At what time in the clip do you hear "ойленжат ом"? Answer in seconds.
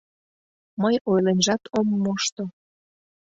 1.11-1.87